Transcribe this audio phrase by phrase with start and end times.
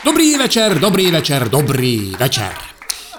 [0.00, 2.56] Dobrý večer, dobrý večer, dobrý večer.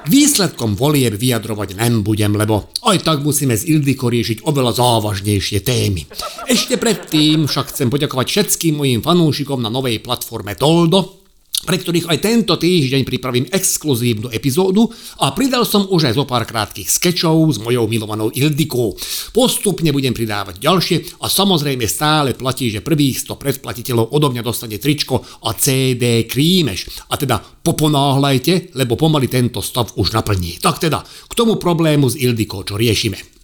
[0.09, 6.09] Výsledkom volieb vyjadrovať nebudem, lebo aj tak musíme z Ildiko riešiť oveľa závažnejšie témy.
[6.49, 11.20] Ešte predtým však chcem poďakovať všetkým mojim fanúšikom na novej platforme Toldo,
[11.65, 14.89] pre ktorých aj tento týždeň pripravím exkluzívnu epizódu
[15.21, 18.93] a pridal som už aj zo pár krátkých skečov s mojou milovanou Ildikou.
[19.35, 24.77] Postupne budem pridávať ďalšie a samozrejme stále platí, že prvých 100 predplatiteľov odo mňa dostane
[24.81, 26.89] tričko a CD krímeš.
[27.09, 30.61] A teda poponáhľajte, lebo pomaly tento stav už naplní.
[30.61, 33.40] Tak teda, k tomu problému s Ildikou, čo riešime.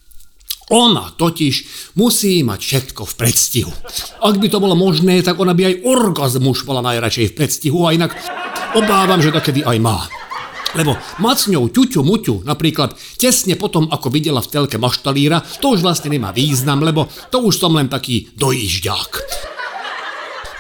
[0.68, 1.56] Ona totiž
[1.96, 3.72] musí mať všetko v predstihu.
[4.20, 7.96] Ak by to bolo možné, tak ona by aj orgazmus bola najradšej v predstihu a
[7.96, 8.12] inak
[8.76, 10.04] obávam, že takedy aj má.
[10.76, 15.72] Lebo mať s ňou ťuťu muťu, napríklad tesne potom, ako videla v telke maštalíra, to
[15.72, 19.27] už vlastne nemá význam, lebo to už som len taký dojížďák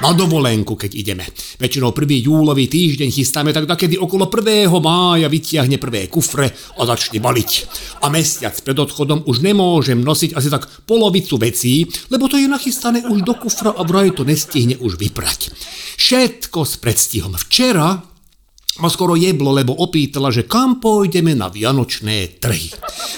[0.01, 1.25] na dovolenku, keď ideme.
[1.57, 4.69] Väčšinou prvý júlový týždeň chystáme tak kedy okolo 1.
[4.77, 7.51] mája vytiahne prvé kufre a začne baliť.
[8.05, 13.09] A mesiac pred odchodom už nemôžem nosiť asi tak polovicu vecí, lebo to je nachystané
[13.09, 15.49] už do kufra a vraj to nestihne už vyprať.
[15.97, 17.33] Všetko s predstihom.
[17.33, 17.97] Včera
[18.77, 22.69] ma skoro jeblo, lebo opýtala, že kam pôjdeme na vianočné trhy.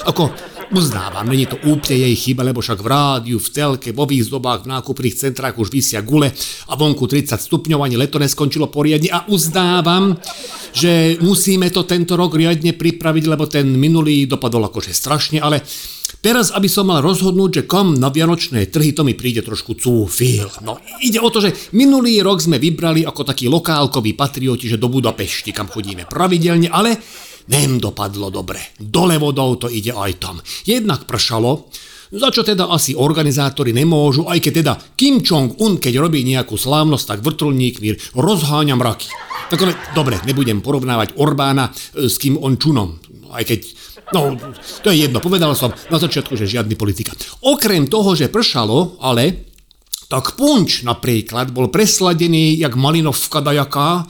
[0.08, 0.32] Ako
[0.70, 4.72] Uznávam, není to úplne jej chyba, lebo však v rádiu, v telke, vo výzdobách, v
[4.78, 6.30] nákupných centrách už vysia gule
[6.70, 10.14] a vonku 30 stupňov ani leto neskončilo poriadne a uznávam,
[10.70, 15.66] že musíme to tento rok riadne pripraviť, lebo ten minulý dopadol akože strašne, ale
[16.20, 20.52] Teraz, aby som mal rozhodnúť, že kam na vianočné trhy, to mi príde trošku cúfil.
[20.67, 24.92] No, ide o to, že minulý rok sme vybrali ako taký lokálkový patrioti, že do
[24.92, 27.00] Budapešti, kam chodíme pravidelne, ale
[27.50, 28.78] Nem dopadlo dobre.
[28.78, 30.38] Dole vodou to ide aj tam.
[30.66, 31.69] Jednak pršalo,
[32.09, 37.05] za čo teda asi organizátori nemôžu, aj keď teda Kim Jong-un, keď robí nejakú slávnosť,
[37.05, 39.09] tak vrtulníkmi rozháňa mraky.
[39.50, 42.97] Tak ale, dobre, nebudem porovnávať Orbána e, s Kim On Čunom,
[43.33, 43.61] aj keď
[44.09, 44.33] No,
[44.81, 47.14] to je jedno, povedal som na začiatku, že žiadny politika.
[47.45, 49.54] Okrem toho, že pršalo, ale
[50.09, 54.09] tak punč napríklad bol presladený jak malinovka dajaká,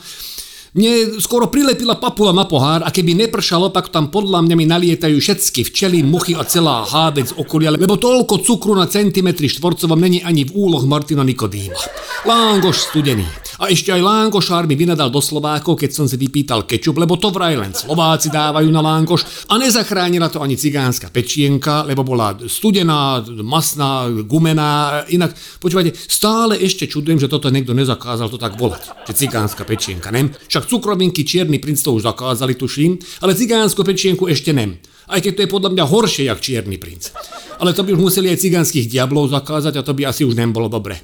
[0.70, 5.18] mne skoro prilepila papula na pohár a keby nepršalo, tak tam podľa mňa mi nalietajú
[5.18, 10.46] všetky včely, muchy a celá hábec okolia, lebo toľko cukru na centimetri štvorcovom není ani
[10.46, 11.80] v úloh Martina Nikodýma.
[12.22, 13.49] Lángoš studený.
[13.60, 17.28] A ešte aj Lángošár mi vynadal do Slovákov, keď som si vypýtal kečup, lebo to
[17.28, 23.20] vraj len Slováci dávajú na Lángoš a nezachránila to ani cigánska pečienka, lebo bola studená,
[23.44, 25.04] masná, gumená.
[25.12, 30.08] Inak, počúvajte, stále ešte čudujem, že toto niekto nezakázal to tak volať, že cigánska pečienka,
[30.08, 30.32] nem?
[30.32, 34.80] Však cukrovinky čierny princ to už zakázali, tuším, ale cigánsku pečienku ešte nem.
[35.10, 37.10] Aj keď to je podľa mňa horšie, jak Čierny princ.
[37.58, 40.70] Ale to by už museli aj cigánskych diablov zakázať a to by asi už nebolo
[40.70, 40.96] dobre.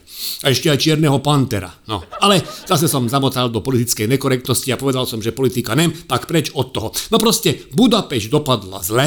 [0.47, 1.69] A ešte aj Čierneho pantera.
[1.91, 2.01] No.
[2.23, 6.55] Ale zase som zamotal do politickej nekorektnosti a povedal som, že politika nem, tak preč
[6.55, 6.95] od toho.
[7.11, 9.07] No proste Budapešť dopadla zle,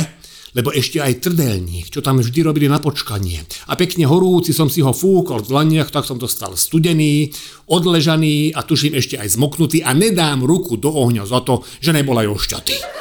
[0.53, 3.45] lebo ešte aj trdelník, čo tam vždy robili na počkanie.
[3.69, 7.29] A pekne horúci som si ho fúkol v dlaniach, tak som dostal studený,
[7.69, 12.17] odležaný a tuším ešte aj zmoknutý a nedám ruku do ohňa za to, že nebol
[12.17, 12.98] aj ošťatý.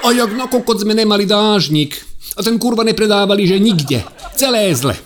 [0.00, 1.92] A jak na kokot sme nemali dážnik.
[2.36, 4.00] A ten kurva nepredávali, že nikde.
[4.32, 4.96] Celé zle.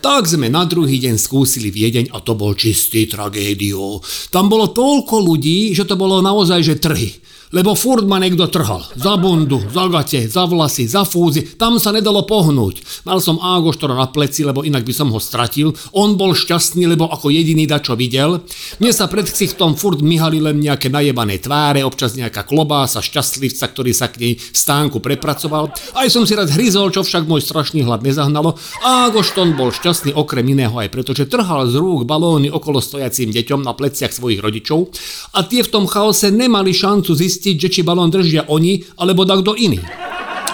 [0.00, 4.02] Tak sme na druhý deň skúsili Viedeň a to bol čistý tragédiou.
[4.34, 8.82] Tam bolo toľko ľudí, že to bolo naozaj, že trhy lebo furt ma niekto trhal.
[8.94, 13.04] Za bundu, za gate, za vlasy, za fúzy, tam sa nedalo pohnúť.
[13.06, 15.74] Mal som Ágoštora na pleci, lebo inak by som ho stratil.
[15.94, 18.42] On bol šťastný, lebo ako jediný da čo videl.
[18.78, 23.92] Mne sa pred ksichtom furt myhali len nejaké najebané tváre, občas nejaká klobása šťastlivca, ktorý
[23.94, 25.74] sa k nej stánku prepracoval.
[25.98, 28.54] Aj som si raz hryzol, čo však môj strašný hlad nezahnalo.
[28.86, 33.66] Ágošton bol šťastný okrem iného aj preto, že trhal z rúk balóny okolo stojacím deťom
[33.66, 34.90] na pleciach svojich rodičov
[35.34, 39.24] a tie v tom chaose nemali šancu zistiť, zistiť, že či balón držia oni, alebo
[39.24, 39.80] kto iný.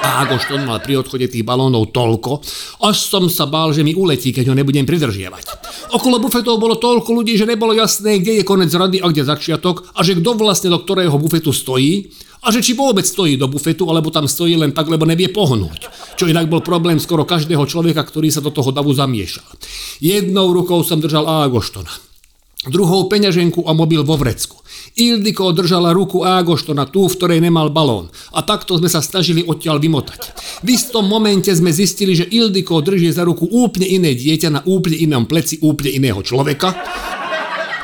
[0.07, 2.39] A Agošton mal pri odchode tých balónov toľko,
[2.87, 5.67] až som sa bál, že mi uletí, keď ho nebudem pridržiavať.
[5.91, 9.91] Okolo bufetov bolo toľko ľudí, že nebolo jasné, kde je konec rady a kde začiatok
[9.99, 12.07] a že kto vlastne do ktorého bufetu stojí
[12.47, 15.91] a že či vôbec stojí do bufetu, alebo tam stojí len tak, lebo nevie pohnúť.
[16.15, 19.43] Čo inak bol problém skoro každého človeka, ktorý sa do toho davu zamiešal.
[19.99, 21.91] Jednou rukou som držal Agoštona,
[22.71, 24.61] druhou peňaženku a mobil vo vrecku.
[24.97, 28.09] Ildiko držala ruku Ágoštona, tú, v ktorej nemal balón.
[28.33, 30.21] A takto sme sa snažili odtiaľ vymotať.
[30.65, 34.97] V istom momente sme zistili, že Ildiko drží za ruku úplne iné dieťa na úplne
[35.05, 36.73] inom pleci úplne iného človeka.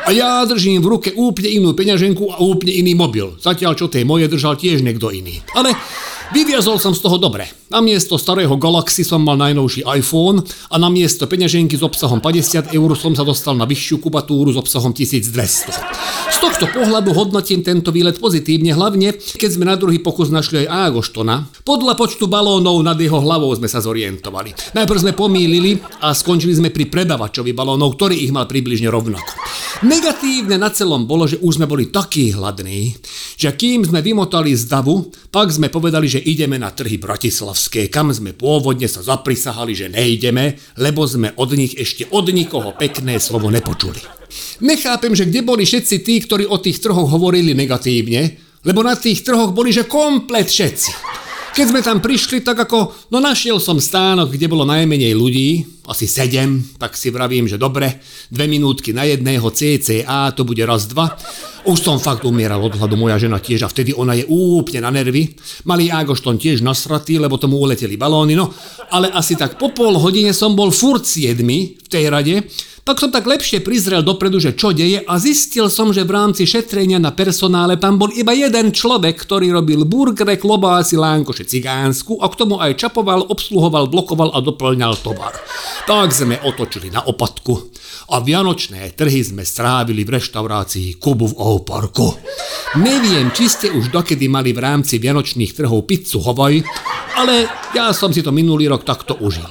[0.03, 3.39] A ja držím v ruke úplne inú peňaženku a úplne iný mobil.
[3.39, 5.39] Zatiaľ čo tej moje držal tiež niekto iný.
[5.55, 5.79] Ale
[6.33, 7.45] Vyviazol som z toho dobre.
[7.69, 10.41] Na miesto starého Galaxy som mal najnovší iPhone
[10.73, 14.57] a na miesto peňaženky s obsahom 50 eur som sa dostal na vyššiu kubatúru s
[14.57, 15.29] obsahom 1200.
[16.33, 20.89] Z tohto pohľadu hodnotím tento výlet pozitívne, hlavne keď sme na druhý pokus našli aj
[20.89, 21.53] Ágoštona.
[21.69, 24.73] Podľa počtu balónov nad jeho hlavou sme sa zorientovali.
[24.73, 29.37] Najprv sme pomýlili a skončili sme pri predavačovi balónov, ktorý ich mal približne rovnako.
[29.85, 32.95] Negatívne na celom bolo, že už sme boli takí hladní,
[33.37, 38.15] že kým sme vymotali z davu, pak sme povedali, že ideme na trhy bratislavské, kam
[38.15, 43.51] sme pôvodne sa zaprisahali, že nejdeme, lebo sme od nich ešte od nikoho pekné slovo
[43.51, 43.99] nepočuli.
[44.63, 49.27] Nechápem, že kde boli všetci tí, ktorí o tých trhoch hovorili negatívne, lebo na tých
[49.27, 51.22] trhoch boli, že komplet všetci.
[51.53, 56.09] Keď sme tam prišli, tak ako, no našiel som stánok, kde bolo najmenej ľudí, asi
[56.09, 58.01] sedem, tak si vravím, že dobre,
[58.33, 61.13] dve minútky na jedného CCA, to bude raz, dva.
[61.69, 64.97] Už som fakt umieral od hladu, moja žena tiež a vtedy ona je úplne na
[64.97, 65.37] nervy.
[65.69, 68.49] Malý Ágošton tiež nasratý, lebo tomu uleteli balóny, no.
[68.89, 72.49] Ale asi tak po pol hodine som bol furt siedmi v tej rade,
[72.83, 76.51] tak som tak lepšie prizrel dopredu, že čo deje a zistil som, že v rámci
[76.51, 82.27] šetrenia na personále tam bol iba jeden človek, ktorý robil burgere, klobásy, lánkoše cigánsku a
[82.27, 85.31] k tomu aj čapoval, obsluhoval, blokoval a doplňal tovar.
[85.87, 87.71] Tak sme otočili na opatku
[88.11, 92.19] a vianočné trhy sme strávili v reštaurácii Kubu v Oparku.
[92.83, 96.67] Neviem, či ste už dokedy mali v rámci vianočných trhov pizzu Hawaii,
[97.15, 97.47] ale
[97.79, 99.47] ja som si to minulý rok takto užil.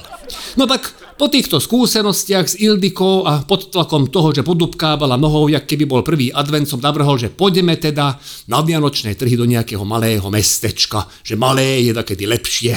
[0.60, 5.70] No tak po týchto skúsenostiach s Ildikou a pod tlakom toho, že podupkávala nohou, jak
[5.70, 8.18] keby bol prvý advent, som navrhol, že poďme teda
[8.50, 12.74] na vianočné trhy do nejakého malého mestečka, že malé je takedy lepšie.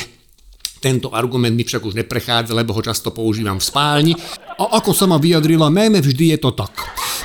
[0.78, 4.14] Tento argument mi však už neprechádza, lebo ho často používam v spálni.
[4.62, 6.78] A ako sa ma vyjadrila méme, vždy je to tak.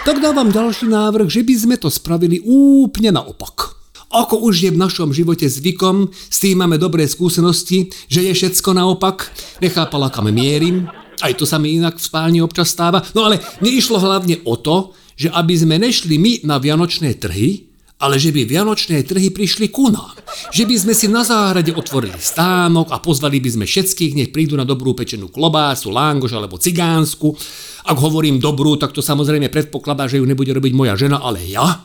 [0.08, 3.76] Tak dávam ďalší návrh, že by sme to spravili úplne naopak.
[4.08, 8.72] Ako už je v našom živote zvykom, s tým máme dobré skúsenosti, že je všetko
[8.74, 9.28] naopak,
[9.62, 10.88] nechápala kam mierim,
[11.20, 13.04] aj to sa mi inak v spálni občas stáva.
[13.12, 17.70] No ale neišlo hlavne o to, že aby sme nešli my na vianočné trhy,
[18.00, 20.16] ale že by vianočné trhy prišli ku nám.
[20.48, 24.56] Že by sme si na záhrade otvorili stánok a pozvali by sme všetkých, nech prídu
[24.56, 27.36] na dobrú pečenú klobásu, lángoš alebo cigánsku.
[27.84, 31.84] Ak hovorím dobrú, tak to samozrejme predpokladá, že ju nebude robiť moja žena, ale ja.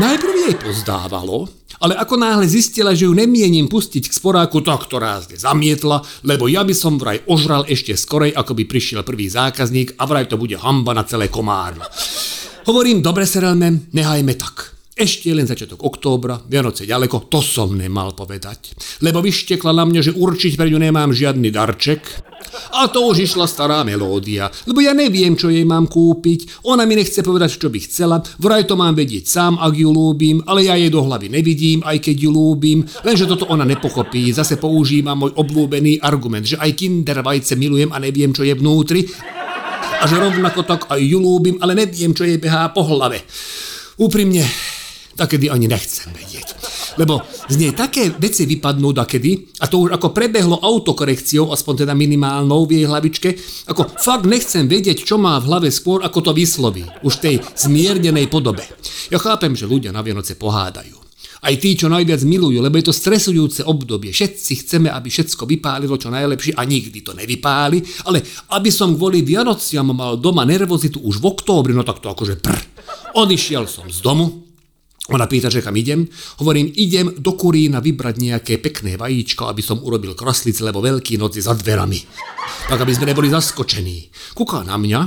[0.00, 5.00] Najprv jej pozdávalo, ale ako náhle zistila, že ju nemienim pustiť k sporáku, tak to
[5.00, 9.96] rázne zamietla, lebo ja by som vraj ožral ešte skorej, ako by prišiel prvý zákazník
[9.96, 11.82] a vraj to bude hamba na celé komárno.
[12.68, 14.79] Hovorím, dobre, Serelme, nehajme tak.
[15.00, 18.76] Ešte len začiatok októbra, Vianoce ďaleko, to som nemal povedať.
[19.00, 22.04] Lebo vyštekla na mňa, že určite pre ňu nemám žiadny darček.
[22.76, 26.68] A to už išla stará melódia, lebo ja neviem, čo jej mám kúpiť.
[26.68, 30.44] Ona mi nechce povedať, čo by chcela, vraj to mám vedieť sám, ak ju lúbim,
[30.44, 34.28] ale ja jej do hlavy nevidím, aj keď ju lúbim, lenže toto ona nepochopí.
[34.36, 39.08] Zase používa môj obľúbený argument, že aj kinder vajce milujem a neviem, čo je vnútri.
[40.00, 43.24] A že rovnako tak aj ju lúbim, ale neviem, čo jej behá po hlave.
[44.00, 44.40] Úprimne,
[45.20, 46.48] takedy ani nechcem vedieť.
[46.96, 51.92] Lebo z nej také veci vypadnú dakedy, a to už ako prebehlo autokorekciou, aspoň teda
[51.92, 53.28] minimálnou v jej hlavičke,
[53.68, 58.32] ako fakt nechcem vedieť, čo má v hlave skôr, ako to vysloví, už tej zmiernenej
[58.32, 58.64] podobe.
[59.12, 60.96] Ja chápem, že ľudia na Vianoce pohádajú.
[61.40, 64.12] Aj tí, čo najviac milujú, lebo je to stresujúce obdobie.
[64.12, 68.20] Všetci chceme, aby všetko vypálilo čo najlepšie a nikdy to nevypáli, ale
[68.52, 72.60] aby som kvôli Vianociam mal doma nervozitu už v októbri, no tak to akože prr.
[73.16, 74.49] Odišiel som z domu,
[75.10, 76.06] ona pýta, že kam idem.
[76.38, 81.36] Hovorím, idem do Kurína vybrať nejaké pekné vajíčko, aby som urobil kraslic, lebo veľký noc
[81.36, 81.98] je za dverami.
[82.70, 84.10] Tak, aby sme neboli zaskočení.
[84.34, 85.00] Kúka na mňa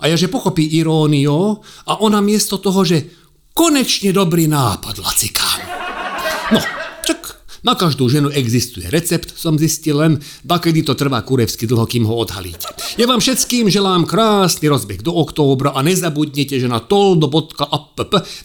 [0.00, 3.04] a ja, že pochopí iróniu a ona miesto toho, že
[3.52, 5.60] konečne dobrý nápad, lacikám.
[6.56, 6.60] No,
[7.60, 10.12] na každú ženu existuje recept, som zistil len,
[10.44, 12.68] kedy to trvá kurevsky dlho, kým ho odhalíte.
[12.96, 17.98] Ja vám všetkým želám krásny rozbeh do októbra a nezabudnite, že na toldo.app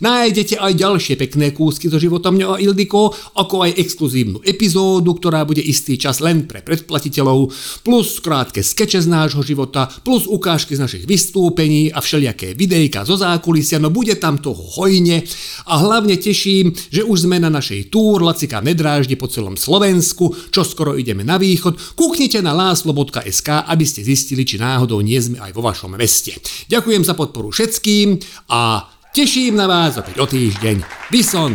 [0.04, 5.44] nájdete aj ďalšie pekné kúsky zo života mňa a Ildiko, ako aj exkluzívnu epizódu, ktorá
[5.48, 10.84] bude istý čas len pre predplatiteľov, plus krátke skeče z nášho života, plus ukážky z
[10.84, 15.24] našich vystúpení a všelijaké videjka zo zákulisia, no bude tam toho hojne
[15.66, 20.34] a hlavne teším, že už sme na našej túr Lacika Nedráž vraždy po celom Slovensku,
[20.50, 25.38] čo skoro ideme na východ, kúknite na láslo.sk, aby ste zistili, či náhodou nie sme
[25.38, 26.34] aj vo vašom meste.
[26.66, 28.18] Ďakujem za podporu všetkým
[28.50, 28.82] a
[29.14, 30.82] teším na vás opäť o týždeň.
[31.14, 31.54] Bison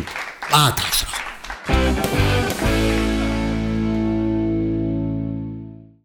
[0.55, 2.10] Látašro.